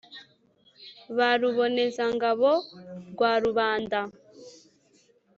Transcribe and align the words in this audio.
ba 1.17 1.29
ruboneza 1.39 2.05
ngabo 2.15 2.51
rwa 3.11 3.31
rubanda 3.43 3.99